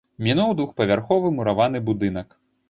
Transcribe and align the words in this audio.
Мінуў 0.27 0.55
двухпавярховы 0.61 1.33
мураваны 1.37 1.83
будынак. 1.91 2.27